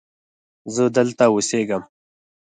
زه 0.73 0.83
دلته 0.97 1.23
اوسیږم. 1.33 1.83